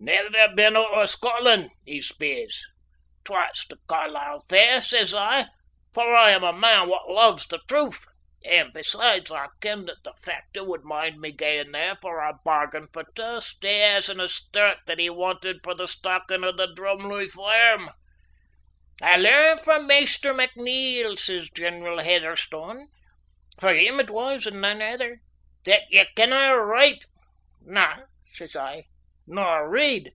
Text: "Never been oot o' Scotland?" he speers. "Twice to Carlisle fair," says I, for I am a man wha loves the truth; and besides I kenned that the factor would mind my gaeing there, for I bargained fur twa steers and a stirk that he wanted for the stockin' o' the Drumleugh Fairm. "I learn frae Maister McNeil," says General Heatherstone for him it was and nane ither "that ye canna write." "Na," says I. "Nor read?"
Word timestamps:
"Never 0.00 0.48
been 0.54 0.76
oot 0.76 0.90
o' 0.90 1.06
Scotland?" 1.06 1.70
he 1.86 2.02
speers. 2.02 2.60
"Twice 3.24 3.66
to 3.68 3.78
Carlisle 3.88 4.42
fair," 4.50 4.82
says 4.82 5.14
I, 5.14 5.46
for 5.94 6.14
I 6.14 6.32
am 6.32 6.44
a 6.44 6.52
man 6.52 6.90
wha 6.90 6.98
loves 7.06 7.46
the 7.46 7.60
truth; 7.66 8.04
and 8.44 8.70
besides 8.74 9.30
I 9.32 9.48
kenned 9.62 9.86
that 9.88 10.04
the 10.04 10.12
factor 10.12 10.62
would 10.62 10.84
mind 10.84 11.22
my 11.22 11.30
gaeing 11.30 11.72
there, 11.72 11.96
for 12.02 12.20
I 12.20 12.32
bargained 12.44 12.88
fur 12.92 13.04
twa 13.14 13.40
steers 13.40 14.10
and 14.10 14.20
a 14.20 14.28
stirk 14.28 14.80
that 14.86 14.98
he 14.98 15.08
wanted 15.08 15.60
for 15.64 15.74
the 15.74 15.88
stockin' 15.88 16.44
o' 16.44 16.52
the 16.52 16.66
Drumleugh 16.74 17.30
Fairm. 17.30 17.88
"I 19.00 19.16
learn 19.16 19.56
frae 19.58 19.78
Maister 19.80 20.34
McNeil," 20.34 21.18
says 21.18 21.48
General 21.48 22.00
Heatherstone 22.00 22.88
for 23.58 23.72
him 23.72 23.98
it 24.00 24.10
was 24.10 24.46
and 24.46 24.60
nane 24.60 24.82
ither 24.82 25.20
"that 25.64 25.84
ye 25.88 26.04
canna 26.14 26.58
write." 26.58 27.06
"Na," 27.62 28.02
says 28.26 28.54
I. 28.54 28.84
"Nor 29.26 29.70
read?" 29.70 30.12